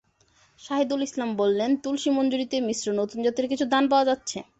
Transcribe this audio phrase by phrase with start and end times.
[0.59, 4.37] শাহীদুল ইসলাম বললেন, তুলসী মঞ্জরিতে মিশ্র নতুন জাতের কিছু ধান পাওয়া যাচ্ছে।